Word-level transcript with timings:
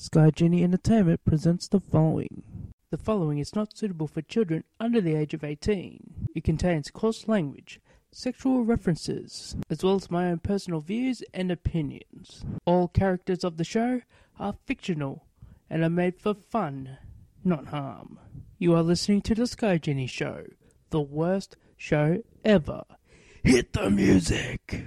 Sky 0.00 0.30
Genie 0.30 0.62
Entertainment 0.62 1.24
presents 1.24 1.66
the 1.66 1.80
following. 1.80 2.44
The 2.92 2.96
following 2.96 3.38
is 3.38 3.56
not 3.56 3.76
suitable 3.76 4.06
for 4.06 4.22
children 4.22 4.62
under 4.78 5.00
the 5.00 5.16
age 5.16 5.34
of 5.34 5.42
18. 5.42 6.28
It 6.36 6.44
contains 6.44 6.92
coarse 6.92 7.26
language, 7.26 7.80
sexual 8.12 8.64
references, 8.64 9.56
as 9.68 9.82
well 9.82 9.96
as 9.96 10.08
my 10.08 10.30
own 10.30 10.38
personal 10.38 10.78
views 10.78 11.24
and 11.34 11.50
opinions. 11.50 12.44
All 12.64 12.86
characters 12.86 13.42
of 13.42 13.56
the 13.56 13.64
show 13.64 14.02
are 14.38 14.54
fictional 14.66 15.26
and 15.68 15.82
are 15.82 15.90
made 15.90 16.20
for 16.20 16.32
fun, 16.32 16.98
not 17.42 17.66
harm. 17.66 18.20
You 18.56 18.76
are 18.76 18.84
listening 18.84 19.22
to 19.22 19.34
The 19.34 19.48
Sky 19.48 19.78
Genie 19.78 20.06
Show, 20.06 20.44
the 20.90 21.00
worst 21.00 21.56
show 21.76 22.22
ever. 22.44 22.84
Hit 23.42 23.72
the 23.72 23.90
music! 23.90 24.84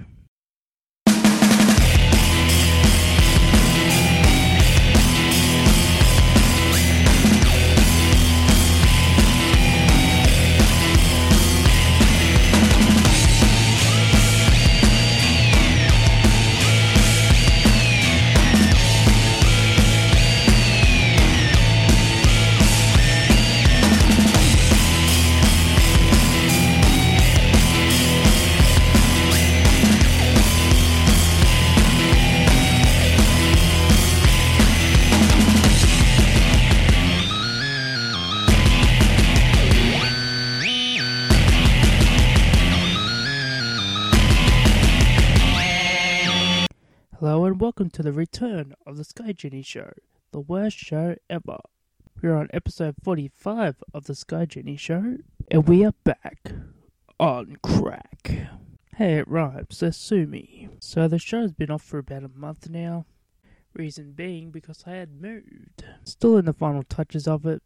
Hello 47.32 47.46
and 47.46 47.58
welcome 47.58 47.88
to 47.88 48.02
the 48.02 48.12
return 48.12 48.74
of 48.86 48.98
the 48.98 49.04
Sky 49.04 49.32
Genie 49.32 49.62
Show, 49.62 49.94
the 50.32 50.40
worst 50.40 50.76
show 50.76 51.16
ever. 51.30 51.56
We're 52.20 52.36
on 52.36 52.50
episode 52.52 52.96
45 53.02 53.82
of 53.94 54.04
the 54.04 54.14
Sky 54.14 54.44
Genie 54.44 54.76
Show, 54.76 55.16
and 55.50 55.66
we 55.66 55.82
are 55.82 55.94
back 56.04 56.52
on 57.18 57.56
crack. 57.62 58.50
Hey, 58.96 59.14
it 59.14 59.26
rhymes, 59.26 59.78
so 59.78 59.90
sue 59.90 60.26
me. 60.26 60.68
So 60.78 61.08
the 61.08 61.18
show's 61.18 61.52
been 61.54 61.70
off 61.70 61.80
for 61.80 61.96
about 61.96 62.24
a 62.24 62.28
month 62.28 62.68
now. 62.68 63.06
Reason 63.72 64.12
being 64.12 64.50
because 64.50 64.84
I 64.86 64.90
had 64.90 65.18
moved. 65.18 65.86
Still 66.04 66.36
in 66.36 66.44
the 66.44 66.52
final 66.52 66.82
touches 66.82 67.26
of 67.26 67.46
it, 67.46 67.62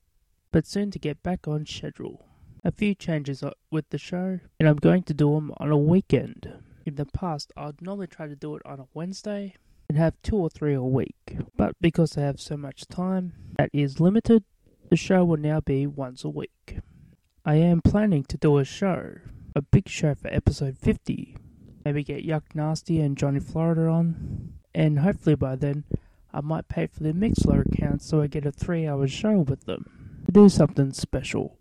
but 0.53 0.69
soon 0.69 0.93
to 0.93 1.01
get 1.01 1.25
back 1.25 1.49
on 1.49 1.67
schedule. 1.67 2.25
A 2.63 2.71
few 2.71 2.95
changes 2.95 3.43
with 3.73 3.91
the 3.91 3.99
show, 3.99 4.39
and 4.61 4.69
I'm 4.69 4.77
going 4.77 5.03
to 5.03 5.13
do 5.13 5.35
them 5.35 5.53
on 5.57 5.73
a 5.73 5.77
weekend. 5.77 6.53
In 6.87 6.95
the 6.95 7.05
past, 7.05 7.53
I'd 7.57 7.83
normally 7.83 8.07
try 8.07 8.29
to 8.29 8.37
do 8.37 8.55
it 8.55 8.63
on 8.65 8.79
a 8.79 8.87
Wednesday 8.95 9.57
and 9.89 9.99
have 9.99 10.15
two 10.23 10.37
or 10.37 10.49
three 10.49 10.73
a 10.73 10.81
week. 10.81 11.37
But 11.57 11.75
because 11.81 12.17
I 12.17 12.21
have 12.21 12.41
so 12.41 12.57
much 12.57 12.87
time 12.87 13.33
that 13.59 13.71
is 13.73 13.99
limited, 13.99 14.45
the 14.89 14.95
show 14.95 15.25
will 15.25 15.37
now 15.37 15.59
be 15.61 15.89
once 15.89 16.23
a 16.23 16.29
week. 16.29 16.79
I 17.45 17.57
am 17.57 17.83
planning 17.83 18.23
to 18.29 18.37
do 18.37 18.59
a 18.59 18.65
show, 18.65 19.15
a 19.57 19.63
big 19.63 19.89
show 19.89 20.15
for 20.15 20.33
episode 20.33 20.79
50. 20.79 21.37
Maybe 21.85 22.05
get 22.05 22.25
Yuck 22.25 22.55
Nasty 22.55 23.01
and 23.01 23.19
Johnny 23.19 23.41
Florida 23.41 23.89
on, 23.89 24.53
and 24.73 25.01
hopefully 25.01 25.35
by 25.35 25.57
then 25.57 25.83
I 26.33 26.41
might 26.41 26.69
pay 26.69 26.87
for 26.87 27.03
the 27.03 27.13
Mixlr 27.13 27.67
account 27.67 28.01
so 28.01 28.21
I 28.21 28.29
get 28.29 28.47
a 28.47 28.53
three 28.53 28.87
hour 28.87 29.09
show 29.09 29.41
with 29.41 29.65
them. 29.65 30.23
Do 30.31 30.49
something 30.49 30.93
special. 30.93 31.59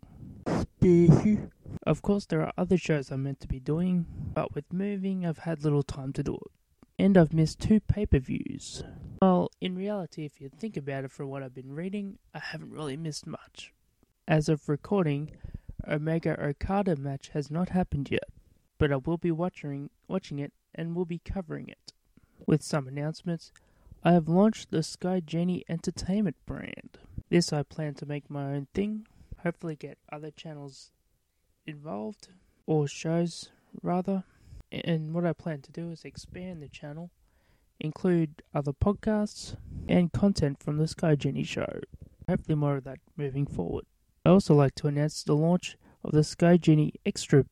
Of 1.84 2.02
course, 2.02 2.26
there 2.26 2.42
are 2.42 2.54
other 2.58 2.78
shows 2.78 3.12
I'm 3.12 3.24
meant 3.24 3.40
to 3.42 3.48
be 3.48 3.60
doing, 3.60 4.06
but 4.34 4.54
with 4.56 4.72
moving, 4.74 5.26
I've 5.26 5.40
had 5.40 5.64
little 5.64 5.84
time 5.84 6.14
to 6.14 6.24
do 6.24 6.36
it. 6.36 6.52
And 6.98 7.18
I've 7.18 7.34
missed 7.34 7.60
two 7.60 7.80
pay 7.80 8.06
per 8.06 8.20
views. 8.20 8.84
Well, 9.22 9.52
in 9.60 9.76
reality, 9.76 10.26
if 10.26 10.40
you 10.40 10.50
think 10.50 10.78
about 10.78 11.04
it 11.04 11.12
from 11.12 11.30
what 11.30 11.44
I've 11.44 11.56
been 11.56 11.74
reading, 11.74 12.20
I 12.34 12.40
haven't 12.40 12.72
really 12.72 12.98
missed 12.98 13.28
much. 13.28 13.74
As 14.28 14.50
of 14.50 14.70
recording, 14.70 15.32
Omega 15.88 16.42
Okada 16.42 16.96
match 16.96 17.30
has 17.30 17.52
not 17.52 17.70
happened 17.70 18.10
yet, 18.10 18.30
but 18.78 18.92
I 18.92 18.98
will 18.98 19.18
be 19.18 19.32
watching, 19.32 19.90
watching 20.08 20.40
it 20.40 20.54
and 20.74 20.96
will 20.96 21.06
be 21.06 21.20
covering 21.20 21.68
it. 21.68 21.94
With 22.48 22.64
some 22.64 22.88
announcements, 22.88 23.52
I 24.04 24.14
have 24.14 24.28
launched 24.28 24.72
the 24.72 24.84
Sky 24.84 25.20
Genie 25.20 25.64
Entertainment 25.70 26.38
brand. 26.46 26.98
This 27.30 27.52
I 27.52 27.64
plan 27.64 27.94
to 27.96 28.06
make 28.06 28.30
my 28.30 28.54
own 28.54 28.68
thing, 28.74 29.08
hopefully 29.44 29.76
get 29.76 29.98
other 30.12 30.32
channels 30.32 30.92
involved, 31.66 32.30
or 32.66 32.88
shows 32.88 33.52
rather. 33.82 34.24
And 34.72 35.14
what 35.14 35.26
I 35.26 35.34
plan 35.34 35.62
to 35.62 35.72
do 35.72 35.92
is 35.92 36.04
expand 36.04 36.62
the 36.62 36.68
channel, 36.68 37.12
include 37.80 38.42
other 38.54 38.74
podcasts, 38.74 39.56
and 39.88 40.12
content 40.12 40.62
from 40.62 40.78
the 40.78 40.88
Sky 40.88 41.16
Genie 41.16 41.44
show. 41.44 41.82
Hopefully, 42.28 42.56
more 42.56 42.78
of 42.78 42.84
that 42.86 43.00
moving 43.16 43.46
forward. 43.46 43.86
I 44.26 44.30
also 44.30 44.56
like 44.56 44.76
to 44.76 44.88
announce 44.88 45.24
the 45.24 45.36
launch 45.36 45.78
of 46.04 46.12
the 46.12 46.24
Sky 46.24 46.58
Genie 46.58 46.94
Extra 47.06 47.46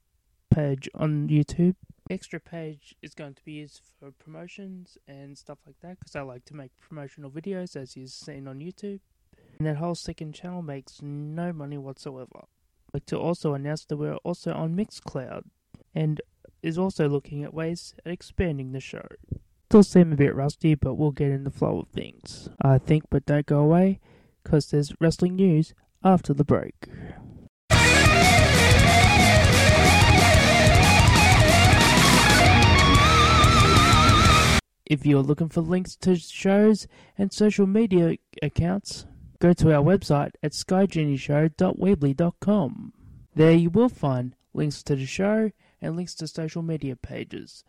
page 0.53 0.90
on 0.96 1.28
YouTube. 1.28 1.75
Extra 2.09 2.40
page 2.40 2.96
is 3.02 3.13
going 3.13 3.35
to 3.35 3.46
be 3.46 3.53
used 3.53 3.81
for 4.00 4.12
promotions 4.12 4.97
and 5.07 5.38
stuff 5.38 5.59
like 5.66 5.79
that 5.81 6.00
because 6.00 6.16
I 6.16 6.22
like 6.22 6.46
to 6.46 6.56
make 6.56 6.72
promotional 6.79 7.31
videos 7.31 7.75
as 7.75 7.96
you've 7.96 8.09
seen 8.09 8.47
on 8.47 8.59
YouTube. 8.59 9.00
And 9.57 9.68
that 9.68 9.78
whole 9.78 9.96
second 9.96 10.34
channel 10.34 10.62
makes 10.62 11.02
no 11.02 11.53
money 11.53 11.78
whatsoever 11.78 12.46
like 12.94 13.06
to 13.08 13.18
also 13.18 13.56
announce 13.56 13.86
that 13.86 13.98
we're 13.98 14.18
also 14.18 14.54
on 14.54 14.76
Mixcloud 14.76 15.44
and 15.96 16.22
is 16.62 16.78
also 16.78 17.09
looking 17.09 17.44
at 17.44 17.54
ways 17.54 17.96
at 18.06 18.12
expanding 18.12 18.72
the 18.72 18.80
show. 18.80 19.08
Still 19.70 19.84
seem 19.84 20.14
a 20.14 20.16
bit 20.16 20.36
rusty, 20.36 20.76
but 20.76 20.94
we'll 20.94 21.12
get 21.12 21.32
in 21.32 21.44
the 21.44 21.50
flow 21.50 21.80
of 21.80 21.88
things. 21.88 22.50
I 22.62 22.78
think, 22.78 23.06
but 23.09 23.26
don't 23.26 23.48
go 23.48 23.59
away, 23.59 24.00
because 24.44 24.70
there's 24.70 24.94
wrestling 25.00 25.36
news 25.36 25.74
after 26.03 26.34
the 26.34 26.44
break. 26.44 26.76
If 34.86 35.08
you're 35.08 35.24
looking 35.24 35.50
for 35.50 35.62
links 35.62 35.96
to 35.98 36.16
shows 36.16 36.88
and 37.18 37.34
social 37.34 37.66
media 37.66 38.18
accounts, 38.44 39.08
go 39.44 39.52
to 39.52 39.76
our 39.76 39.84
website 39.84 40.31
at 40.42 40.54
skygenieshow.weebly.com. 40.54 42.94
There 43.36 43.52
you 43.52 43.70
will 43.70 43.90
find 43.90 44.38
links 44.54 44.81
to 44.84 44.96
the 44.96 45.06
show 45.06 45.52
and 45.81 45.98
links 45.98 46.16
to 46.16 46.30
social 46.30 46.62
media 46.62 46.96
pages. 46.96 47.66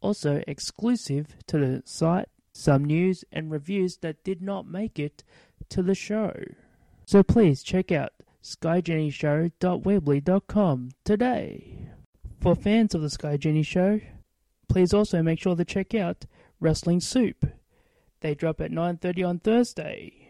Also, 0.00 0.44
exclusive 0.46 1.34
to 1.48 1.58
the 1.58 1.82
site, 1.84 2.28
some 2.52 2.84
news 2.84 3.24
and 3.32 3.50
reviews 3.50 3.96
that 4.02 4.22
did 4.22 4.40
not 4.40 4.68
make 4.68 5.00
it 5.00 5.24
to 5.70 5.82
the 5.82 5.96
show. 5.96 6.32
So 7.06 7.24
please 7.24 7.64
check 7.64 7.90
out 7.90 8.12
skygenieshow.weebly.com 8.44 10.90
today. 11.04 11.88
For 12.40 12.54
fans 12.54 12.94
of 12.94 13.02
the 13.02 13.10
Sky 13.10 13.36
Genie 13.36 13.64
Show, 13.64 14.00
please 14.68 14.94
also 14.94 15.22
make 15.22 15.40
sure 15.40 15.56
to 15.56 15.64
check 15.64 15.92
out 15.92 16.24
Wrestling 16.60 17.00
Soup. 17.00 17.46
They 18.20 18.36
drop 18.36 18.60
at 18.60 18.70
9:30 18.70 19.24
on 19.24 19.40
Thursday. 19.40 20.25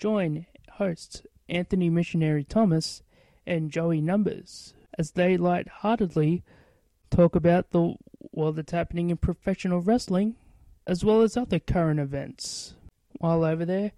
Join 0.00 0.46
hosts 0.72 1.24
Anthony 1.46 1.90
Missionary 1.90 2.42
Thomas 2.42 3.02
and 3.46 3.70
Joey 3.70 4.00
Numbers 4.00 4.72
as 4.98 5.10
they 5.10 5.36
light-heartedly 5.36 6.42
talk 7.10 7.36
about 7.36 7.70
the 7.70 7.96
what 8.30 8.56
that's 8.56 8.72
happening 8.72 9.10
in 9.10 9.18
professional 9.18 9.82
wrestling 9.82 10.36
as 10.86 11.04
well 11.04 11.20
as 11.20 11.36
other 11.36 11.58
current 11.58 12.00
events. 12.00 12.76
While 13.18 13.44
over 13.44 13.66
there, 13.66 13.92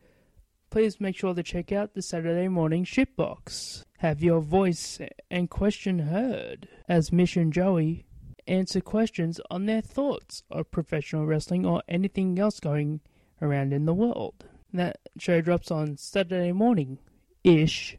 please 0.71 1.01
make 1.01 1.17
sure 1.17 1.35
to 1.35 1.43
check 1.45 1.71
out 1.71 1.95
the 1.95 2.03
Saturday 2.03 2.49
morning 2.49 2.85
shitbox. 2.85 3.85
Have 3.99 4.25
your 4.25 4.41
voice 4.41 4.99
and 5.31 5.49
question 5.49 6.01
heard 6.01 6.69
as 6.89 7.13
Mission 7.13 7.53
Joey 7.53 8.07
answer 8.49 8.81
questions 8.81 9.41
on 9.53 9.67
their 9.67 9.81
thoughts 9.81 10.43
of 10.51 10.73
professional 10.73 11.27
wrestling 11.27 11.65
or 11.65 11.81
anything 11.87 12.41
else 12.41 12.59
going 12.59 13.03
around 13.41 13.73
in 13.73 13.87
the 13.87 13.95
world. 13.95 14.47
That 14.73 15.01
show 15.19 15.41
drops 15.43 15.71
on 15.71 15.99
Saturday 15.99 16.53
morning 16.53 16.99
ish. 17.45 17.99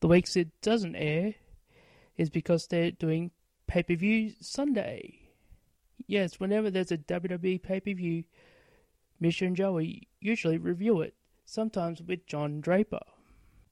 The 0.00 0.08
weeks 0.08 0.36
it 0.36 0.48
doesn't 0.60 0.94
air 0.94 1.34
is 2.16 2.30
because 2.30 2.66
they're 2.66 2.92
doing 2.92 3.32
pay 3.66 3.82
per 3.82 3.96
view 3.96 4.32
Sunday. 4.40 5.18
Yes, 6.06 6.38
whenever 6.38 6.70
there's 6.70 6.92
a 6.92 6.98
WWE 6.98 7.60
pay 7.60 7.80
per 7.80 7.92
view, 7.92 8.24
Mission 9.18 9.54
Joey 9.54 10.08
usually 10.20 10.58
review 10.58 11.00
it, 11.00 11.14
sometimes 11.44 12.02
with 12.02 12.26
John 12.26 12.60
Draper. 12.60 13.00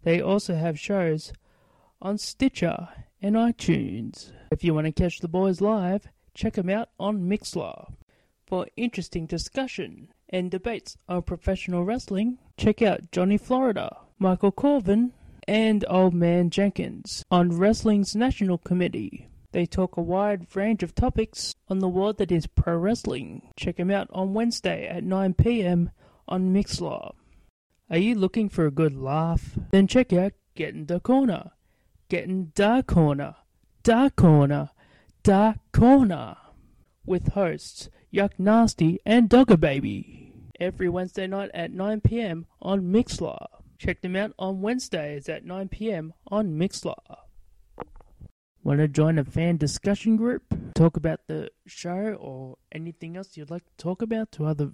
They 0.02 0.20
also 0.20 0.54
have 0.54 0.78
shows 0.78 1.32
on 2.02 2.19
Stitcher 2.19 2.88
and 3.22 3.36
iTunes. 3.36 4.32
If 4.50 4.64
you 4.64 4.75
want 4.75 4.86
to 4.86 4.92
catch 4.92 5.20
the 5.20 5.28
boys 5.28 5.60
live, 5.60 6.08
check 6.34 6.54
them 6.54 6.69
out 6.69 6.88
on 6.98 7.28
Mixlr 7.28 7.92
for 8.46 8.66
interesting 8.76 9.26
discussion 9.26 10.08
and 10.34 10.50
debates 10.50 10.96
on 11.08 11.22
professional 11.22 11.84
wrestling, 11.84 12.38
check 12.56 12.82
out 12.82 13.12
Johnny 13.12 13.38
Florida, 13.38 13.98
Michael 14.19 14.50
Corvin, 14.50 15.12
and 15.46 15.84
Old 15.88 16.12
Man 16.12 16.50
Jenkins 16.50 17.25
on 17.31 17.56
Wrestling's 17.56 18.16
National 18.16 18.58
Committee. 18.58 19.28
They 19.52 19.64
talk 19.64 19.96
a 19.96 20.02
wide 20.02 20.48
range 20.56 20.82
of 20.82 20.96
topics 20.96 21.54
on 21.69 21.78
the 21.78 21.88
world 21.88 22.19
that 22.19 22.32
is 22.32 22.48
pro 22.48 22.76
wrestling. 22.76 23.42
Check 23.56 23.76
them 23.76 23.92
out 23.92 24.08
on 24.10 24.34
Wednesday 24.34 24.88
at 24.88 25.04
9 25.04 25.34
pm 25.34 25.92
on 26.26 26.52
Mixlr. 26.52 27.14
Are 27.88 27.96
you 27.96 28.16
looking 28.16 28.48
for 28.48 28.66
a 28.66 28.72
good 28.72 28.96
laugh? 28.96 29.56
Then 29.70 29.86
check 29.86 30.12
out 30.12 30.32
Getting 30.56 30.86
the 30.86 30.98
Corner. 30.98 31.52
Getting 32.08 32.50
the 32.56 32.82
Corner. 32.84 33.36
Da 33.84 34.08
Corner. 34.08 34.70
Da 35.22 35.54
Corner. 35.72 36.36
With 37.06 37.34
hosts 37.34 37.88
Yuck 38.12 38.32
Nasty 38.38 38.98
and 39.06 39.28
Dogger 39.28 39.56
Baby. 39.56 40.23
Every 40.60 40.88
Wednesday 40.88 41.26
night 41.26 41.50
at 41.54 41.72
9 41.72 42.00
pm 42.00 42.46
on 42.62 42.82
Mixlr. 42.82 43.46
Check 43.78 44.02
them 44.02 44.16
out 44.16 44.32
on 44.38 44.60
Wednesdays 44.60 45.28
at 45.28 45.44
9 45.44 45.68
pm 45.68 46.14
on 46.28 46.58
Mixlr. 46.58 46.94
Want 48.62 48.80
to 48.80 48.88
join 48.88 49.18
a 49.18 49.24
fan 49.24 49.58
discussion 49.58 50.16
group? 50.16 50.42
Talk 50.74 50.96
about 50.96 51.20
the 51.26 51.50
show 51.66 52.16
or 52.18 52.56
anything 52.72 53.16
else 53.16 53.36
you'd 53.36 53.50
like 53.50 53.64
to 53.64 53.76
talk 53.76 54.00
about 54.00 54.32
to 54.32 54.46
other 54.46 54.70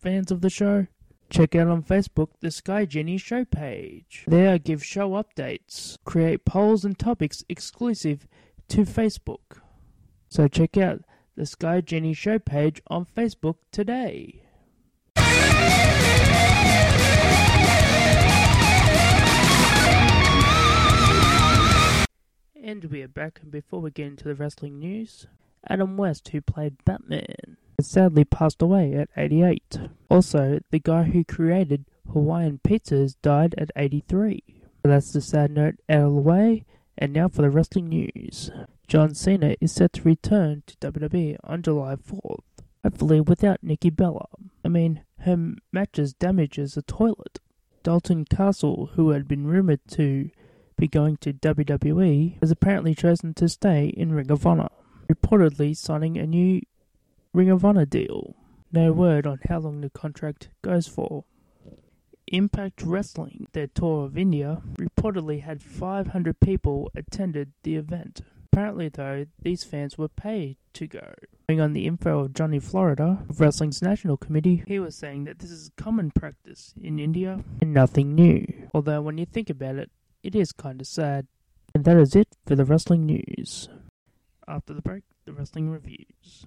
fans 0.00 0.32
of 0.32 0.40
the 0.40 0.50
show? 0.50 0.86
Check 1.30 1.54
out 1.54 1.68
on 1.68 1.82
Facebook 1.82 2.30
the 2.40 2.50
Sky 2.50 2.84
Genie 2.84 3.18
show 3.18 3.44
page. 3.44 4.24
There 4.26 4.50
I 4.50 4.58
give 4.58 4.84
show 4.84 5.10
updates, 5.10 5.98
create 6.04 6.46
polls 6.46 6.84
and 6.84 6.98
topics 6.98 7.44
exclusive 7.48 8.26
to 8.68 8.78
Facebook. 8.78 9.60
So 10.30 10.48
check 10.48 10.76
out 10.76 11.02
the 11.36 11.46
Sky 11.46 11.80
Genie 11.80 12.14
show 12.14 12.38
page 12.38 12.82
on 12.88 13.04
Facebook 13.04 13.56
today. 13.70 14.47
And 22.80 22.92
we 22.92 23.02
are 23.02 23.08
back, 23.08 23.40
and 23.42 23.50
before 23.50 23.80
we 23.80 23.90
get 23.90 24.06
into 24.06 24.22
the 24.22 24.36
wrestling 24.36 24.78
news, 24.78 25.26
Adam 25.68 25.96
West, 25.96 26.28
who 26.28 26.40
played 26.40 26.76
Batman, 26.84 27.56
has 27.76 27.88
sadly 27.88 28.24
passed 28.24 28.62
away 28.62 28.94
at 28.94 29.08
88. 29.16 29.80
Also, 30.08 30.60
the 30.70 30.78
guy 30.78 31.02
who 31.02 31.24
created 31.24 31.86
Hawaiian 32.12 32.60
pizzas 32.62 33.16
died 33.20 33.56
at 33.58 33.72
83. 33.74 34.44
So 34.46 34.90
that's 34.90 35.12
the 35.12 35.20
sad 35.20 35.50
note 35.50 35.74
out 35.88 36.04
of 36.04 36.12
the 36.12 36.20
way, 36.20 36.66
and 36.96 37.12
now 37.12 37.26
for 37.26 37.42
the 37.42 37.50
wrestling 37.50 37.88
news. 37.88 38.52
John 38.86 39.12
Cena 39.12 39.56
is 39.60 39.72
set 39.72 39.94
to 39.94 40.02
return 40.02 40.62
to 40.68 40.76
WWE 40.76 41.36
on 41.42 41.62
July 41.62 41.96
4th, 41.96 42.44
hopefully 42.84 43.20
without 43.20 43.60
Nikki 43.60 43.90
Bella. 43.90 44.28
I 44.64 44.68
mean, 44.68 45.02
her 45.22 45.54
matches 45.72 46.12
damages 46.12 46.76
a 46.76 46.82
toilet. 46.82 47.40
Dalton 47.82 48.24
Castle, 48.24 48.90
who 48.92 49.10
had 49.10 49.26
been 49.26 49.48
rumored 49.48 49.80
to 49.88 50.30
be 50.78 50.88
going 50.88 51.16
to 51.18 51.32
WWE, 51.32 52.40
has 52.40 52.50
apparently 52.50 52.94
chosen 52.94 53.34
to 53.34 53.48
stay 53.48 53.88
in 53.88 54.12
Ring 54.12 54.30
of 54.30 54.46
Honor, 54.46 54.68
reportedly 55.12 55.76
signing 55.76 56.16
a 56.16 56.26
new 56.26 56.62
Ring 57.34 57.50
of 57.50 57.64
Honor 57.64 57.84
deal. 57.84 58.36
No 58.72 58.92
word 58.92 59.26
on 59.26 59.40
how 59.48 59.58
long 59.58 59.80
the 59.80 59.90
contract 59.90 60.48
goes 60.62 60.86
for. 60.86 61.24
Impact 62.28 62.82
Wrestling, 62.82 63.48
their 63.52 63.66
tour 63.66 64.04
of 64.04 64.16
India, 64.16 64.62
reportedly 64.78 65.42
had 65.42 65.62
500 65.62 66.40
people 66.40 66.90
attended 66.94 67.52
the 67.62 67.76
event. 67.76 68.20
Apparently, 68.52 68.88
though, 68.88 69.26
these 69.40 69.64
fans 69.64 69.96
were 69.96 70.08
paid 70.08 70.56
to 70.74 70.86
go. 70.86 71.14
Going 71.48 71.60
on 71.60 71.72
the 71.72 71.86
info 71.86 72.20
of 72.20 72.34
Johnny 72.34 72.58
Florida 72.58 73.24
of 73.28 73.40
Wrestling's 73.40 73.82
National 73.82 74.16
Committee, 74.16 74.62
he 74.66 74.78
was 74.78 74.96
saying 74.96 75.24
that 75.24 75.38
this 75.38 75.50
is 75.50 75.70
common 75.76 76.10
practice 76.10 76.74
in 76.80 76.98
India 76.98 77.42
and 77.60 77.72
nothing 77.72 78.14
new. 78.14 78.46
Although, 78.74 79.02
when 79.02 79.16
you 79.16 79.26
think 79.26 79.48
about 79.48 79.76
it, 79.76 79.90
it 80.22 80.34
is 80.34 80.52
kind 80.52 80.80
of 80.80 80.86
sad. 80.86 81.26
And 81.74 81.84
that 81.84 81.96
is 81.96 82.16
it 82.16 82.28
for 82.46 82.56
the 82.56 82.64
wrestling 82.64 83.04
news. 83.06 83.68
After 84.46 84.74
the 84.74 84.82
break, 84.82 85.04
the 85.24 85.32
wrestling 85.32 85.70
reviews. 85.70 86.46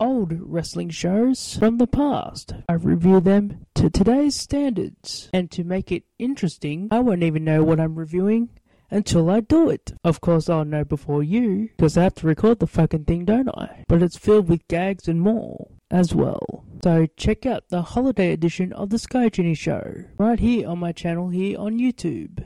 old 0.00 0.32
wrestling 0.40 0.90
shows 0.90 1.56
from 1.56 1.78
the 1.78 1.86
past. 1.86 2.52
I 2.68 2.74
review 2.74 3.20
them 3.20 3.66
to 3.74 3.90
today's 3.90 4.36
standards. 4.36 5.28
And 5.32 5.50
to 5.52 5.64
make 5.64 5.90
it 5.90 6.04
interesting, 6.18 6.88
I 6.90 7.00
won't 7.00 7.22
even 7.22 7.44
know 7.44 7.62
what 7.62 7.80
I'm 7.80 7.94
reviewing 7.96 8.50
until 8.90 9.30
I 9.30 9.40
do 9.40 9.70
it. 9.70 9.92
Of 10.04 10.20
course, 10.20 10.48
I'll 10.48 10.64
know 10.64 10.84
before 10.84 11.22
you, 11.22 11.70
because 11.76 11.96
I 11.96 12.04
have 12.04 12.14
to 12.16 12.26
record 12.26 12.58
the 12.60 12.66
fucking 12.66 13.04
thing, 13.04 13.24
don't 13.24 13.48
I? 13.48 13.84
But 13.88 14.02
it's 14.02 14.18
filled 14.18 14.48
with 14.48 14.68
gags 14.68 15.08
and 15.08 15.20
more 15.20 15.68
as 15.90 16.14
well. 16.14 16.64
So 16.82 17.06
check 17.16 17.46
out 17.46 17.68
the 17.70 17.82
holiday 17.82 18.32
edition 18.32 18.72
of 18.72 18.90
the 18.90 18.98
Sky 18.98 19.28
Genie 19.30 19.54
Show 19.54 20.04
right 20.18 20.38
here 20.38 20.68
on 20.68 20.78
my 20.78 20.92
channel 20.92 21.30
here 21.30 21.58
on 21.58 21.78
YouTube. 21.78 22.44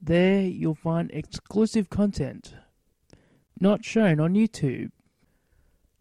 There 0.00 0.42
you'll 0.42 0.74
find 0.74 1.10
exclusive 1.12 1.90
content 1.90 2.54
not 3.60 3.84
shown 3.84 4.20
on 4.20 4.34
YouTube. 4.34 4.90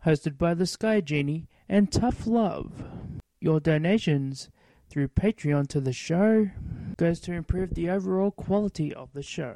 Hosted 0.06 0.38
by 0.38 0.54
the 0.54 0.66
Sky 0.66 1.02
Genie 1.02 1.48
and 1.68 1.92
Tough 1.92 2.28
Love. 2.28 2.84
Your 3.40 3.60
donations 3.60 4.50
through 4.90 5.10
Patreon 5.10 5.68
to 5.70 5.82
the 5.82 5.94
show 5.94 6.50
goes 6.98 7.20
to 7.22 7.34
improve 7.34 7.74
the 7.74 7.90
overall 7.90 8.32
quality 8.32 8.94
of 8.94 9.14
the 9.14 9.24
show. 9.24 9.56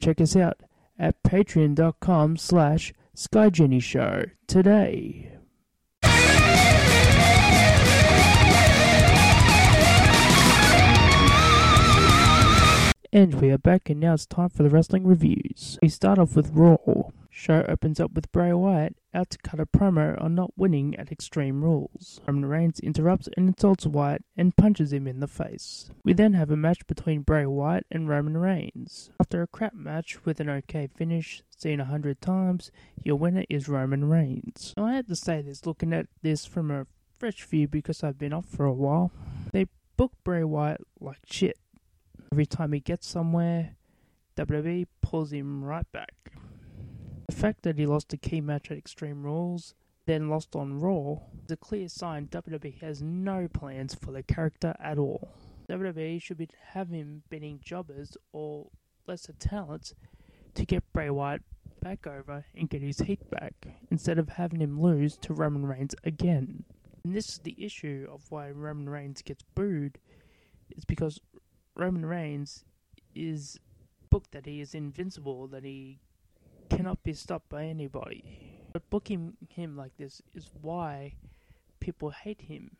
Check 0.00 0.20
us 0.20 0.36
out 0.36 0.60
at 0.98 1.22
patreon.com 1.22 2.36
slash 2.36 2.92
Sky 3.16 3.48
Genie 3.48 3.78
Show 3.78 4.24
today. 4.48 5.30
And 13.12 13.40
we 13.40 13.52
are 13.52 13.58
back, 13.58 13.88
and 13.88 14.00
now 14.00 14.14
it's 14.14 14.26
time 14.26 14.48
for 14.48 14.64
the 14.64 14.68
wrestling 14.68 15.06
reviews. 15.06 15.78
We 15.80 15.88
start 15.88 16.18
off 16.18 16.34
with 16.34 16.50
Raw. 16.52 16.76
Show 17.36 17.64
opens 17.68 17.98
up 17.98 18.12
with 18.12 18.30
Bray 18.30 18.52
Wyatt 18.52 18.96
out 19.12 19.28
to 19.30 19.38
cut 19.38 19.58
a 19.58 19.66
promo 19.66 20.22
on 20.22 20.36
not 20.36 20.52
winning 20.56 20.94
at 20.94 21.10
Extreme 21.10 21.64
Rules. 21.64 22.20
Roman 22.28 22.46
Reigns 22.46 22.78
interrupts 22.78 23.28
and 23.36 23.48
insults 23.48 23.86
Wyatt 23.86 24.24
and 24.36 24.56
punches 24.56 24.92
him 24.92 25.08
in 25.08 25.18
the 25.18 25.26
face. 25.26 25.90
We 26.04 26.12
then 26.12 26.34
have 26.34 26.52
a 26.52 26.56
match 26.56 26.86
between 26.86 27.22
Bray 27.22 27.44
Wyatt 27.44 27.86
and 27.90 28.08
Roman 28.08 28.36
Reigns. 28.36 29.10
After 29.18 29.42
a 29.42 29.48
crap 29.48 29.74
match 29.74 30.24
with 30.24 30.38
an 30.38 30.48
okay 30.48 30.86
finish, 30.86 31.42
seen 31.56 31.80
a 31.80 31.86
hundred 31.86 32.20
times, 32.20 32.70
your 33.02 33.16
winner 33.16 33.44
is 33.50 33.68
Roman 33.68 34.08
Reigns. 34.08 34.72
Now, 34.76 34.86
I 34.86 34.94
have 34.94 35.08
to 35.08 35.16
say 35.16 35.42
this 35.42 35.66
looking 35.66 35.92
at 35.92 36.06
this 36.22 36.46
from 36.46 36.70
a 36.70 36.86
fresh 37.18 37.42
view 37.42 37.66
because 37.66 38.04
I've 38.04 38.16
been 38.16 38.32
off 38.32 38.46
for 38.46 38.64
a 38.64 38.72
while. 38.72 39.10
They 39.52 39.66
book 39.96 40.12
Bray 40.22 40.44
Wyatt 40.44 40.82
like 41.00 41.18
shit. 41.26 41.58
Every 42.30 42.46
time 42.46 42.72
he 42.72 42.78
gets 42.78 43.08
somewhere, 43.08 43.74
WWE 44.36 44.86
pulls 45.02 45.32
him 45.32 45.64
right 45.64 45.90
back. 45.90 46.14
The 47.28 47.36
fact 47.36 47.62
that 47.62 47.78
he 47.78 47.86
lost 47.86 48.12
a 48.12 48.16
key 48.16 48.40
match 48.40 48.70
at 48.70 48.78
Extreme 48.78 49.22
Rules, 49.22 49.74
then 50.06 50.28
lost 50.28 50.54
on 50.54 50.80
Raw, 50.80 51.20
is 51.44 51.50
a 51.50 51.56
clear 51.56 51.88
sign 51.88 52.28
WWE 52.28 52.80
has 52.80 53.02
no 53.02 53.48
plans 53.48 53.94
for 53.94 54.12
the 54.12 54.22
character 54.22 54.74
at 54.78 54.98
all. 54.98 55.30
WWE 55.68 56.20
should 56.20 56.36
be 56.36 56.48
have 56.72 56.90
him 56.90 57.22
beating 57.30 57.60
jobbers 57.64 58.16
or 58.32 58.68
lesser 59.06 59.32
talents 59.32 59.94
to 60.54 60.66
get 60.66 60.92
Bray 60.92 61.08
Wyatt 61.08 61.42
back 61.80 62.06
over 62.06 62.44
and 62.54 62.68
get 62.68 62.82
his 62.82 62.98
heat 62.98 63.30
back, 63.30 63.54
instead 63.90 64.18
of 64.18 64.30
having 64.30 64.60
him 64.60 64.80
lose 64.80 65.16
to 65.18 65.32
Roman 65.32 65.66
Reigns 65.66 65.94
again. 66.04 66.64
And 67.04 67.14
this 67.14 67.28
is 67.28 67.38
the 67.38 67.56
issue 67.58 68.06
of 68.10 68.30
why 68.30 68.50
Roman 68.50 68.88
Reigns 68.88 69.22
gets 69.22 69.44
booed, 69.54 69.98
is 70.70 70.84
because 70.84 71.20
Roman 71.74 72.06
Reigns 72.06 72.64
is 73.14 73.58
booked 74.10 74.32
that 74.32 74.46
he 74.46 74.60
is 74.60 74.74
invincible, 74.74 75.46
that 75.48 75.64
he 75.64 76.00
cannot 76.68 77.02
be 77.02 77.12
stopped 77.12 77.48
by 77.48 77.64
anybody. 77.64 78.24
But 78.72 78.90
booking 78.90 79.36
him 79.48 79.76
like 79.76 79.96
this 79.96 80.20
is 80.34 80.50
why 80.60 81.14
people 81.80 82.10
hate 82.10 82.42
him. 82.42 82.76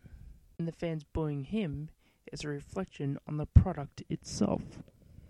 And 0.58 0.66
the 0.68 0.72
fans 0.72 1.04
booing 1.04 1.44
him 1.44 1.90
is 2.32 2.44
a 2.44 2.48
reflection 2.48 3.18
on 3.28 3.36
the 3.36 3.46
product 3.46 4.02
itself. 4.08 4.62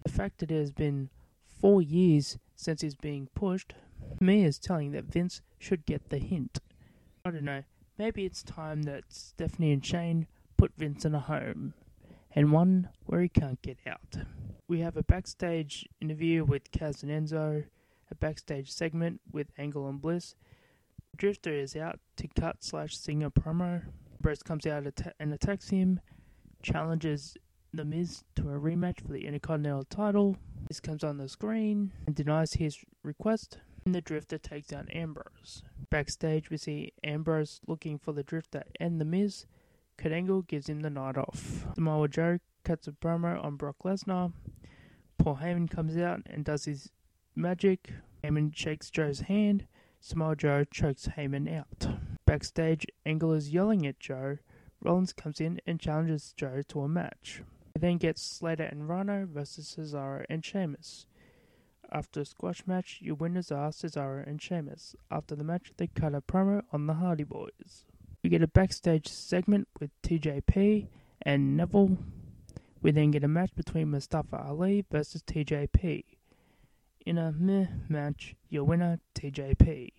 The 0.05 0.11
fact 0.11 0.39
that 0.39 0.51
it 0.51 0.59
has 0.59 0.71
been 0.71 1.11
four 1.47 1.83
years 1.83 2.39
since 2.55 2.83
he's 2.83 2.95
being 2.95 3.29
pushed, 3.35 3.75
me 4.21 4.45
is 4.45 4.59
telling 4.59 4.93
that 4.93 5.05
Vince 5.05 5.41
should 5.59 5.87
get 5.87 6.11
the 6.11 6.19
hint. 6.19 6.59
I 7.25 7.31
don't 7.31 7.45
know, 7.45 7.65
maybe 7.99 8.25
it's 8.25 8.43
time 8.43 8.83
that 8.83 9.05
Stephanie 9.09 9.73
and 9.73 9.85
Shane 9.85 10.27
put 10.57 10.77
Vince 10.77 11.05
in 11.05 11.15
a 11.15 11.21
home 11.21 11.75
and 12.35 12.53
one 12.53 12.91
where 13.07 13.23
he 13.23 13.29
can't 13.29 13.63
get 13.63 13.79
out. 13.87 14.17
We 14.69 14.81
have 14.81 14.97
a 14.97 15.03
backstage 15.03 15.89
interview 16.01 16.45
with 16.45 16.71
Kaz 16.71 17.03
and 17.03 17.11
Enzo, 17.11 17.65
a 18.11 18.15
backstage 18.15 18.71
segment 18.71 19.21
with 19.33 19.49
Angle 19.59 19.89
and 19.89 20.01
Bliss. 20.01 20.35
Drifter 21.17 21.53
is 21.53 21.77
out 21.77 22.01
to 22.17 22.29
cut 22.29 22.65
slash 22.65 22.97
sing 22.97 23.23
a 23.23 23.31
promo. 23.31 23.83
Brett 24.21 24.43
comes 24.45 24.67
out 24.67 24.87
and 25.21 25.33
attacks 25.33 25.69
him, 25.69 26.01
challenges 26.63 27.37
The 27.73 27.85
Miz 27.85 28.25
to 28.37 28.43
a 28.51 28.59
rematch 28.59 29.01
for 29.01 29.13
the 29.13 29.27
Intercontinental 29.27 29.85
title. 29.85 30.37
This 30.69 30.81
comes 30.81 31.05
on 31.05 31.19
the 31.19 31.29
screen 31.29 31.93
and 32.07 32.15
denies 32.15 32.55
his 32.55 32.79
request, 33.03 33.59
and 33.85 33.95
the 33.95 34.01
Drifter 34.01 34.39
takes 34.39 34.69
down 34.69 34.89
Ambrose. 34.89 35.63
Backstage, 35.91 36.51
we 36.51 36.57
see 36.57 36.93
Ambrose 37.05 37.61
looking 37.67 37.99
for 37.99 38.13
the 38.13 38.23
Drifter 38.23 38.65
and 38.81 39.01
The 39.01 39.05
Miz. 39.05 39.47
Kurt 39.99 40.13
Angle 40.13 40.43
gives 40.43 40.69
him 40.69 40.81
the 40.81 40.91
night 40.91 41.17
off. 41.17 41.67
Samoa 41.75 42.09
Joe 42.09 42.39
cuts 42.65 42.89
a 42.89 42.93
promo 42.93 43.45
on 43.45 43.57
Brock 43.57 43.77
Lesnar. 43.85 44.33
Paul 45.19 45.39
Heyman 45.43 45.71
comes 45.71 45.97
out 45.97 46.23
and 46.27 46.45
does 46.45 46.65
his 46.65 46.91
magic. 47.37 47.93
Heyman 48.23 48.55
shakes 48.55 48.91
Joe's 48.91 49.21
hand. 49.21 49.67
Samoa 50.01 50.37
Joe 50.37 50.65
chokes 50.65 51.09
Heyman 51.17 51.53
out. 51.53 51.89
Backstage, 52.27 52.87
Angle 53.05 53.33
is 53.33 53.51
yelling 53.51 53.87
at 53.87 54.01
Joe. 54.01 54.39
Rollins 54.83 55.13
comes 55.13 55.41
in 55.41 55.61
and 55.67 55.81
challenges 55.81 56.35
Joe 56.37 56.63
to 56.69 56.81
a 56.81 56.89
match. 56.89 57.43
He 57.75 57.81
then 57.81 57.97
gets 57.99 58.23
Slater 58.23 58.65
and 58.65 58.89
Rhyno 58.89 59.27
versus 59.27 59.75
Cesaro 59.77 60.25
and 60.29 60.45
Sheamus. 60.45 61.07
After 61.91 62.21
a 62.21 62.25
squash 62.25 62.67
match, 62.67 62.99
your 63.01 63.15
winners 63.15 63.53
are 63.53 63.71
Cesaro 63.71 64.27
and 64.27 64.41
Sheamus. 64.41 64.95
After 65.11 65.35
the 65.35 65.45
match, 65.45 65.73
they 65.77 65.87
cut 65.89 66.15
a 66.15 66.21
promo 66.21 66.63
on 66.73 66.87
the 66.87 66.95
Hardy 66.95 67.25
Boys. 67.25 67.85
We 68.23 68.31
get 68.31 68.43
a 68.43 68.49
backstage 68.49 69.09
segment 69.09 69.69
with 69.81 69.91
TJP 70.03 70.89
and 71.23 71.57
Neville. 71.57 71.99
We 72.83 72.91
then 72.91 73.11
get 73.11 73.25
a 73.25 73.29
match 73.29 73.55
between 73.55 73.91
Mustafa 73.91 74.37
Ali 74.37 74.85
versus 74.91 75.23
TJP. 75.23 76.05
In 77.07 77.19
a 77.19 77.33
meh 77.33 77.67
match, 77.89 78.35
your 78.49 78.65
winner, 78.65 78.99
TJP. 79.15 79.93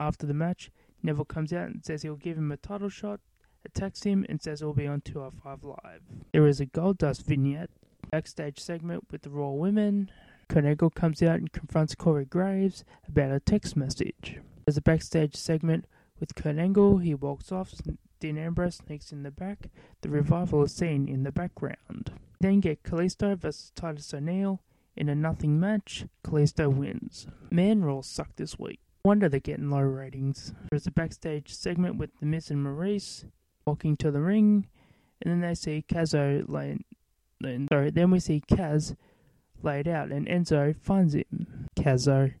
After 0.00 0.26
the 0.26 0.32
match, 0.32 0.70
Neville 1.02 1.26
comes 1.26 1.52
out 1.52 1.68
and 1.68 1.84
says 1.84 2.02
he'll 2.02 2.16
give 2.16 2.38
him 2.38 2.50
a 2.50 2.56
title 2.56 2.88
shot, 2.88 3.20
attacks 3.66 4.04
him, 4.04 4.24
and 4.28 4.40
says 4.40 4.60
he'll 4.60 4.72
be 4.72 4.86
on 4.86 5.02
205 5.02 5.62
Live. 5.62 6.02
There 6.32 6.46
is 6.46 6.58
a 6.60 6.66
Goldust 6.66 7.24
vignette, 7.24 7.70
backstage 8.10 8.58
segment 8.58 9.04
with 9.10 9.22
the 9.22 9.30
Raw 9.30 9.50
Women. 9.50 10.10
Kurt 10.48 10.94
comes 10.94 11.22
out 11.22 11.38
and 11.38 11.52
confronts 11.52 11.94
Corey 11.94 12.24
Graves 12.24 12.84
about 13.06 13.32
a 13.32 13.40
text 13.40 13.76
message. 13.76 14.40
There's 14.64 14.76
a 14.78 14.82
backstage 14.82 15.36
segment 15.36 15.86
with 16.18 16.34
Kurt 16.34 16.56
Angle, 16.56 16.98
he 16.98 17.14
walks 17.14 17.52
off, 17.52 17.74
Dean 18.20 18.38
Ambrose 18.38 18.76
sneaks 18.76 19.12
in 19.12 19.22
the 19.22 19.30
back, 19.30 19.68
the 20.00 20.08
revival 20.08 20.62
is 20.62 20.72
seen 20.72 21.08
in 21.08 21.24
the 21.24 21.32
background. 21.32 22.12
Then 22.40 22.60
get 22.60 22.84
Kalisto 22.84 23.36
versus 23.36 23.72
Titus 23.74 24.14
O'Neil. 24.14 24.62
In 24.96 25.08
a 25.08 25.14
nothing 25.14 25.58
match, 25.58 26.06
Kalisto 26.24 26.68
wins. 26.68 27.26
Man 27.50 27.82
Raw 27.84 28.02
sucked 28.02 28.36
this 28.36 28.58
week. 28.58 28.80
Wonder 29.04 29.28
they're 29.28 29.40
getting 29.40 29.70
low 29.70 29.80
ratings. 29.80 30.52
There's 30.70 30.86
a 30.86 30.92
backstage 30.92 31.54
segment 31.54 31.96
with 31.96 32.10
The 32.20 32.26
Miz 32.26 32.50
and 32.50 32.64
Maryse 32.64 33.24
walking 33.66 33.96
to 33.96 34.10
the 34.10 34.20
ring, 34.20 34.68
and 35.20 35.32
then 35.32 35.40
they 35.40 35.54
see 35.54 35.84
Kazzo 35.88 36.44
laying. 36.48 36.84
Sorry, 37.68 37.90
then 37.90 38.10
we 38.10 38.20
see 38.20 38.42
Kaz 38.48 38.94
laid 39.62 39.88
out, 39.88 40.12
and 40.12 40.26
Enzo 40.26 40.76
finds 40.76 41.14
him. 41.14 41.68
Kazzo 41.76 42.34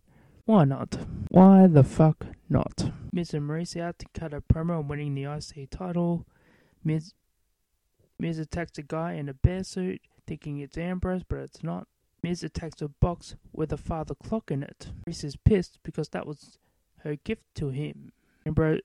why 0.44 0.64
not? 0.64 0.98
Why 1.28 1.68
the 1.68 1.84
fuck 1.84 2.26
not? 2.48 2.90
Miz 3.12 3.32
and 3.32 3.48
Maryse 3.48 3.80
out 3.80 4.00
to 4.00 4.06
cut 4.12 4.34
a 4.34 4.40
promo 4.40 4.80
on 4.80 4.88
winning 4.88 5.14
the 5.14 5.24
IC 5.24 5.70
title. 5.70 6.26
Miz, 6.82 7.14
Miz 8.18 8.38
attacks 8.38 8.76
a 8.76 8.82
guy 8.82 9.12
in 9.12 9.28
a 9.28 9.34
bear 9.34 9.62
suit, 9.62 10.00
thinking 10.26 10.58
it's 10.58 10.76
Ambrose, 10.76 11.22
but 11.22 11.38
it's 11.38 11.62
not. 11.62 11.86
Miz 12.22 12.42
attacks 12.42 12.80
a 12.80 12.88
box 12.88 13.34
with 13.52 13.72
a 13.72 13.76
father 13.76 14.14
clock 14.14 14.50
in 14.50 14.62
it. 14.62 14.88
Maryse 15.06 15.24
is 15.24 15.36
pissed 15.36 15.78
because 15.82 16.10
that 16.10 16.26
was 16.26 16.58
her 17.00 17.16
gift 17.16 17.42
to 17.56 17.70
him. 17.70 18.12
Ambrose 18.46 18.80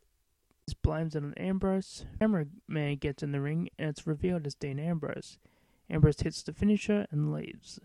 blames 0.82 1.16
it 1.16 1.24
on 1.24 1.34
Ambrose. 1.36 2.06
Cameraman 2.20 2.98
gets 2.98 3.24
in 3.24 3.32
the 3.32 3.42
ring 3.42 3.70
and 3.78 3.90
it's 3.90 4.08
revealed 4.08 4.48
as 4.48 4.56
Dean 4.56 4.80
Ambrose. 4.80 5.38
Ambrose 5.90 6.20
hits 6.22 6.44
the 6.44 6.52
finisher 6.52 7.08
and 7.12 7.32
leaves. 7.32 7.80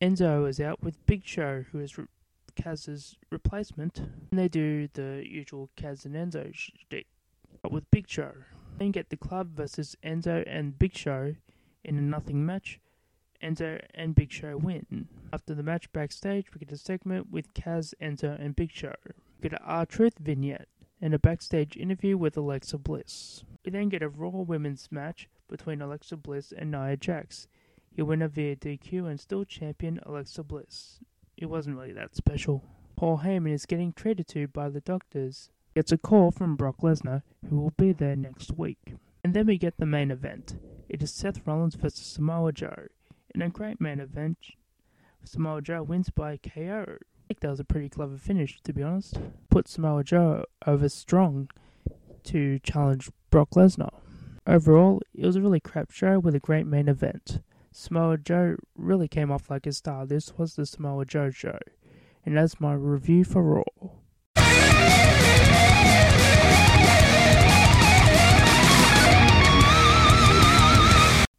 Enzo 0.00 0.48
is 0.48 0.60
out 0.60 0.82
with 0.82 1.04
Big 1.06 1.24
Show, 1.24 1.64
who 1.72 1.80
is 1.80 1.98
re- 1.98 2.06
Kaz's 2.56 3.16
replacement, 3.30 3.98
and 3.98 4.38
they 4.38 4.48
do 4.48 4.88
the 4.94 5.22
usual 5.26 5.70
Kaz 5.76 6.04
and 6.04 6.14
Enzo 6.14 6.54
shtick, 6.54 7.06
but 7.62 7.72
with 7.72 7.90
Big 7.90 8.08
Show. 8.08 8.32
Then 8.78 8.90
get 8.90 9.10
the 9.10 9.16
club 9.16 9.56
versus 9.56 9.96
Enzo 10.04 10.44
and 10.46 10.78
Big 10.78 10.96
Show 10.96 11.34
in 11.84 11.98
a 11.98 12.02
nothing 12.02 12.44
match. 12.44 12.80
Enzo 13.44 13.80
and 13.94 14.14
Big 14.14 14.32
Show 14.32 14.56
win. 14.56 15.08
After 15.32 15.54
the 15.54 15.62
match 15.62 15.92
backstage, 15.92 16.46
we 16.52 16.60
get 16.60 16.72
a 16.72 16.76
segment 16.76 17.30
with 17.30 17.52
Kaz, 17.54 17.92
Enzo, 18.00 18.40
and 18.40 18.56
Big 18.56 18.72
Show. 18.72 18.94
We 19.06 19.50
get 19.50 19.60
an 19.60 19.66
R-Truth 19.66 20.18
vignette 20.18 20.68
and 21.00 21.12
a 21.12 21.18
backstage 21.18 21.76
interview 21.76 22.16
with 22.16 22.36
Alexa 22.36 22.78
Bliss. 22.78 23.44
We 23.64 23.72
then 23.72 23.88
get 23.90 24.02
a 24.02 24.08
Raw 24.08 24.30
Women's 24.30 24.88
match 24.90 25.28
between 25.48 25.82
Alexa 25.82 26.16
Bliss 26.16 26.52
and 26.56 26.70
Nia 26.70 26.96
Jax. 26.96 27.46
You 27.94 28.06
win 28.06 28.22
a 28.22 28.28
via 28.28 28.56
DQ 28.56 29.08
and 29.08 29.20
still 29.20 29.44
champion 29.44 30.00
Alexa 30.04 30.42
Bliss 30.42 31.00
it 31.36 31.46
wasn't 31.46 31.76
really 31.76 31.92
that 31.92 32.14
special. 32.14 32.64
Paul 32.96 33.18
Heyman 33.24 33.52
is 33.52 33.66
getting 33.66 33.92
treated 33.92 34.28
to 34.28 34.46
by 34.48 34.68
the 34.68 34.80
doctors. 34.80 35.50
Gets 35.74 35.92
a 35.92 35.98
call 35.98 36.30
from 36.30 36.56
Brock 36.56 36.78
Lesnar, 36.78 37.22
who 37.48 37.58
will 37.58 37.72
be 37.76 37.92
there 37.92 38.14
next 38.14 38.56
week. 38.56 38.94
And 39.24 39.34
then 39.34 39.46
we 39.46 39.58
get 39.58 39.78
the 39.78 39.86
main 39.86 40.10
event. 40.10 40.56
It 40.88 41.02
is 41.02 41.12
Seth 41.12 41.44
Rollins 41.46 41.74
versus 41.74 42.06
Samoa 42.06 42.52
Joe. 42.52 42.86
In 43.34 43.42
a 43.42 43.48
great 43.48 43.80
main 43.80 43.98
event, 43.98 44.38
Samoa 45.24 45.60
Joe 45.60 45.82
wins 45.82 46.08
by 46.08 46.36
KO. 46.36 46.84
I 46.86 47.26
think 47.26 47.40
that 47.40 47.50
was 47.50 47.58
a 47.58 47.64
pretty 47.64 47.88
clever 47.88 48.16
finish, 48.16 48.60
to 48.62 48.72
be 48.72 48.80
honest. 48.80 49.18
Put 49.50 49.66
Samoa 49.66 50.04
Joe 50.04 50.44
over 50.68 50.88
strong 50.88 51.50
to 52.24 52.60
challenge 52.60 53.10
Brock 53.30 53.50
Lesnar. 53.56 53.92
Overall, 54.46 55.02
it 55.12 55.26
was 55.26 55.34
a 55.34 55.40
really 55.40 55.58
crap 55.58 55.90
show 55.90 56.20
with 56.20 56.36
a 56.36 56.40
great 56.40 56.66
main 56.66 56.86
event. 56.86 57.40
Samoa 57.72 58.18
Joe 58.18 58.54
really 58.76 59.08
came 59.08 59.32
off 59.32 59.50
like 59.50 59.66
a 59.66 59.72
star. 59.72 60.06
This 60.06 60.38
was 60.38 60.54
the 60.54 60.64
Samoa 60.64 61.04
Joe 61.04 61.30
show. 61.30 61.58
And 62.24 62.36
that's 62.36 62.60
my 62.60 62.74
review 62.74 63.24
for 63.24 63.42
Raw. 63.42 63.90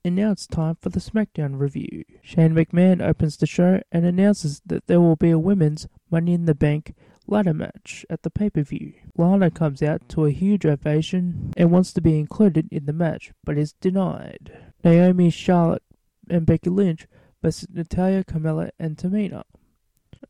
And 0.05 0.15
now 0.15 0.29
it's 0.29 0.45
time 0.45 0.77
for 0.79 0.89
the 0.89 0.99
SmackDown 0.99 1.59
review. 1.59 2.03
Shane 2.21 2.53
McMahon 2.53 3.01
opens 3.01 3.37
the 3.37 3.47
show 3.47 3.81
and 3.91 4.05
announces 4.05 4.61
that 4.63 4.85
there 4.85 5.01
will 5.01 5.15
be 5.15 5.31
a 5.31 5.39
women's 5.39 5.87
Money 6.11 6.33
in 6.33 6.45
the 6.45 6.53
Bank 6.53 6.93
ladder 7.25 7.55
match 7.55 8.05
at 8.07 8.21
the 8.21 8.29
pay 8.29 8.51
per 8.51 8.61
view. 8.61 8.93
Lana 9.17 9.49
comes 9.49 9.81
out 9.81 10.07
to 10.09 10.25
a 10.25 10.31
huge 10.31 10.63
ovation 10.63 11.51
and 11.57 11.71
wants 11.71 11.91
to 11.93 12.01
be 12.01 12.19
included 12.19 12.67
in 12.71 12.85
the 12.85 12.93
match, 12.93 13.31
but 13.43 13.57
is 13.57 13.73
denied. 13.73 14.55
Naomi, 14.83 15.31
Charlotte, 15.31 15.81
and 16.29 16.45
Becky 16.45 16.69
Lynch 16.69 17.07
versus 17.41 17.67
Natalya, 17.73 18.23
Carmella, 18.23 18.69
and 18.77 18.97
Tamina. 18.97 19.41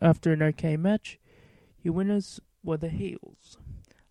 After 0.01 0.31
an 0.31 0.41
okay 0.41 0.77
match, 0.77 1.19
your 1.83 1.95
winners 1.95 2.39
were 2.63 2.77
the 2.77 2.87
heels. 2.87 3.57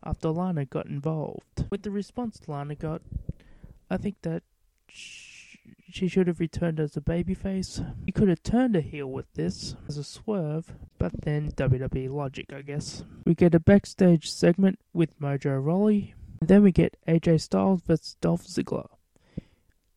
After 0.05 0.29
Lana 0.29 0.67
got 0.67 0.85
involved. 0.85 1.65
With 1.71 1.85
the 1.85 1.91
response 1.91 2.43
Lana 2.47 2.75
got, 2.75 3.01
I 3.89 3.97
think 3.97 4.17
that 4.25 4.43
she 5.91 6.09
should 6.09 6.27
have 6.27 6.41
returned 6.41 6.81
as 6.81 6.97
a 6.97 7.01
babyface. 7.01 7.95
You 8.07 8.13
could 8.13 8.29
have 8.29 8.43
turned 8.43 8.75
a 8.77 8.81
heel 8.81 9.07
with 9.07 9.33
this 9.35 9.77
as 9.89 9.97
a 9.97 10.05
swerve, 10.05 10.75
but 10.99 11.13
then 11.23 11.53
WWE 11.53 12.11
logic, 12.11 12.53
I 12.53 12.63
guess. 12.63 13.05
We 13.25 13.35
get 13.35 13.55
a 13.55 13.61
backstage 13.61 14.31
segment 14.31 14.79
with 14.93 15.21
Mojo 15.21 15.65
Rawley, 15.65 16.15
and 16.41 16.49
then 16.49 16.63
we 16.63 16.73
get 16.73 16.97
AJ 17.07 17.43
Styles 17.43 17.83
vs 17.83 18.17
Dolph 18.21 18.45
Ziggler. 18.45 18.89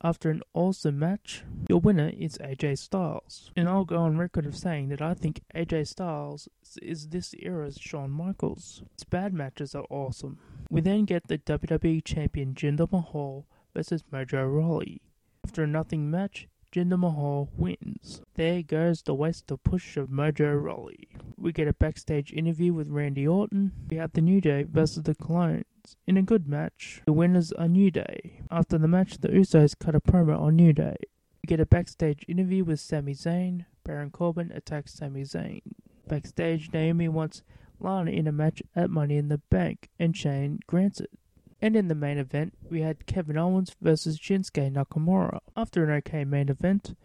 After 0.03 0.29
an 0.29 0.43
awesome 0.53 1.00
match, 1.00 1.43
your 1.67 1.79
winner 1.79 2.12
is 2.15 2.38
AJ 2.38 2.77
Styles. 2.77 3.51
And 3.55 3.67
I'll 3.67 3.83
go 3.83 3.97
on 3.97 4.19
record 4.19 4.45
of 4.45 4.55
saying 4.55 4.89
that 4.89 5.01
I 5.01 5.15
think 5.15 5.41
AJ 5.55 5.88
Styles 5.88 6.47
is 6.81 7.07
this 7.07 7.33
era's 7.39 7.79
Shawn 7.81 8.12
Michaels. 8.12 8.83
His 8.93 9.05
bad 9.05 9.33
matches 9.33 9.74
are 9.74 9.88
awesome. 9.89 10.38
We 10.69 10.81
then 10.81 11.05
get 11.05 11.27
the 11.27 11.39
WWE 11.39 12.03
Champion 12.03 12.53
Jinder 12.53 12.91
Mahal 12.91 13.47
versus 13.74 14.03
Mojo 14.13 14.53
Rawley. 14.53 15.01
After 15.48 15.63
a 15.63 15.68
nothing 15.68 16.12
match, 16.12 16.50
Jinder 16.74 17.00
Mahal 17.00 17.50
wins. 17.56 18.22
There 18.36 18.62
goes 18.62 19.01
the 19.01 19.13
waste 19.13 19.50
of 19.50 19.63
push 19.63 19.96
of 19.96 20.10
Mojo 20.10 20.62
Rawley. 20.62 21.08
We 21.38 21.54
get 21.54 21.70
a 21.70 21.74
backstage 21.74 22.34
interview 22.34 22.74
with 22.74 22.89
Randy 22.89 23.25
Orton. 23.25 23.72
We 23.89 23.96
have 23.96 24.12
the 24.12 24.20
New 24.20 24.42
Day 24.42 24.63
versus 24.63 25.04
the 25.04 25.16
Colóns. 25.16 25.63
In 26.06 26.18
a 26.18 26.22
good 26.22 26.50
match, 26.50 27.01
the 27.06 27.13
winners 27.13 27.54
are 27.54 27.70
New 27.70 27.89
Day. 27.89 28.42
After 28.51 28.77
the 28.77 28.89
match, 28.89 29.20
the 29.20 29.30
Usos 29.30 29.80
cut 29.80 29.96
a 29.96 30.01
promo 30.01 30.38
on 30.38 30.58
New 30.58 30.74
Day. 30.74 30.98
We 31.42 31.48
get 31.48 31.62
a 31.62 31.66
backstage 31.66 32.25
interview 32.27 32.66
with 32.66 32.82
Sami 32.82 33.13
Zayn. 33.13 33.68
Baron 33.86 34.12
Corbin 34.12 34.51
attacks 34.54 34.96
Sami 34.96 35.22
Zayn. 35.22 35.62
Backstage, 36.10 36.74
Naomi 36.74 37.08
wants 37.08 37.42
Lana 37.80 38.12
in 38.12 38.27
a 38.27 38.34
match 38.34 38.62
at 38.75 38.89
Money 38.89 39.16
in 39.16 39.30
the 39.30 39.38
Bank, 39.38 39.89
and 39.98 40.16
Shane 40.16 40.60
grants 40.68 41.00
it. 41.00 41.16
And 41.62 41.76
in 41.76 41.88
the 41.88 41.96
main 41.96 42.18
event, 42.18 42.54
we 42.70 42.82
had 42.82 43.08
Kevin 43.08 43.38
Owens 43.38 43.76
versus 43.82 44.20
Shinsuke 44.20 44.72
Nakamura. 44.72 45.40
After 45.56 45.84
an 45.84 45.92
okay 45.98 46.24
main 46.24 46.50
event, 46.50 46.96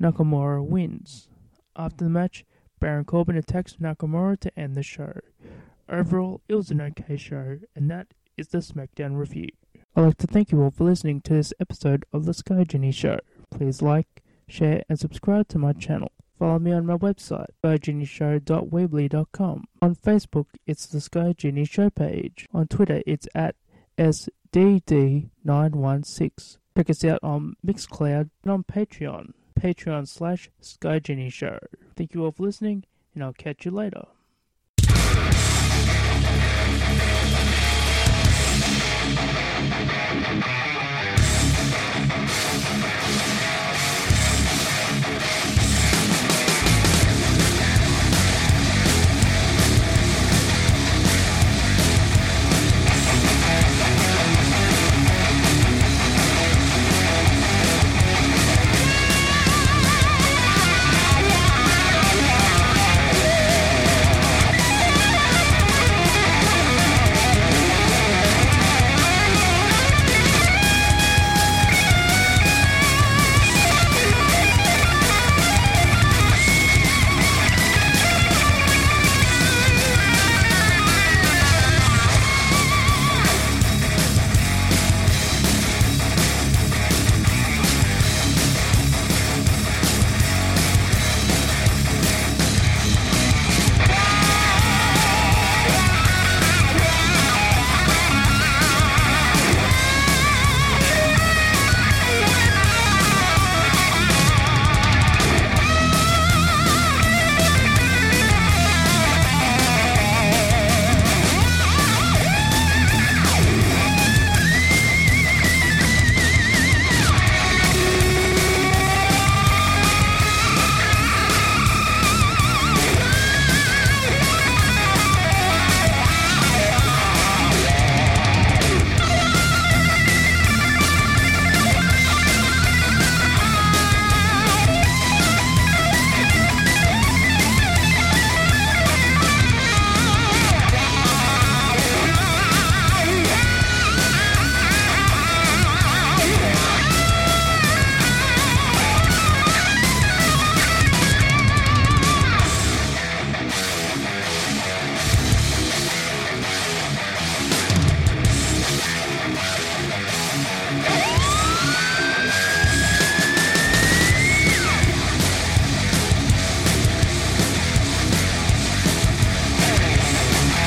Nakamura 0.00 0.64
wins. 0.64 1.28
After 1.76 2.04
the 2.04 2.10
match, 2.10 2.44
Baron 2.80 3.04
Corbin 3.04 3.36
attacks 3.36 3.76
Nakamura 3.80 4.38
to 4.40 4.58
end 4.58 4.74
the 4.74 4.82
show. 4.82 5.20
Overall, 5.88 6.40
it 6.48 6.54
was 6.54 6.70
an 6.70 6.80
okay 6.80 7.16
show, 7.16 7.58
and 7.74 7.90
that 7.90 8.08
is 8.36 8.48
the 8.48 8.58
SmackDown 8.58 9.16
review. 9.16 9.48
I'd 9.96 10.02
like 10.02 10.18
to 10.18 10.26
thank 10.26 10.50
you 10.50 10.62
all 10.62 10.70
for 10.70 10.84
listening 10.84 11.20
to 11.22 11.34
this 11.34 11.54
episode 11.60 12.04
of 12.12 12.26
The 12.26 12.34
Sky 12.34 12.64
Genie 12.64 12.90
Show. 12.90 13.20
Please 13.50 13.80
like, 13.80 14.22
share, 14.48 14.82
and 14.88 14.98
subscribe 14.98 15.48
to 15.48 15.58
my 15.58 15.72
channel. 15.72 16.10
Follow 16.38 16.58
me 16.58 16.72
on 16.72 16.84
my 16.84 16.96
website, 16.96 17.46
skygenieshow.weebly.com. 17.62 19.64
On 19.80 19.94
Facebook, 19.94 20.46
it's 20.66 20.86
the 20.86 21.00
Sky 21.00 21.32
Genie 21.36 21.64
Show 21.64 21.90
page. 21.90 22.48
On 22.52 22.66
Twitter, 22.66 23.02
it's 23.06 23.28
at 23.34 23.54
SDD916. 23.98 26.58
Check 26.76 26.90
us 26.90 27.04
out 27.04 27.20
on 27.22 27.54
Mixcloud 27.64 28.30
and 28.42 28.52
on 28.52 28.64
Patreon. 28.64 29.32
Patreon 29.58 30.06
slash 30.08 30.50
Sky 30.60 30.98
Genie 30.98 31.30
Show. 31.30 31.60
Thank 31.96 32.14
you 32.14 32.24
all 32.24 32.32
for 32.32 32.42
listening, 32.42 32.84
and 33.14 33.22
I'll 33.22 33.32
catch 33.32 33.64
you 33.64 33.70
later. 33.70 34.06